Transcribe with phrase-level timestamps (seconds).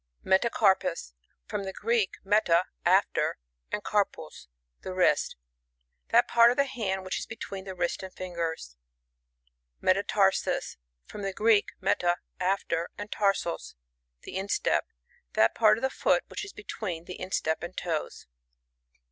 [0.23, 1.13] 119 Metacarpus—
[1.47, 3.33] From the Greek, meta^ aflcr,
[3.71, 4.47] and karpos,
[4.81, 5.35] the wrist.
[6.09, 8.77] That part of the hand which is between the wrist and fingers.
[9.79, 10.77] Mrtatarsiis—
[11.07, 13.75] From the Greek, meta, after, and tarsoSt
[14.23, 14.87] the instep.
[15.33, 18.25] That part of the foot which is between the in>tep and toes.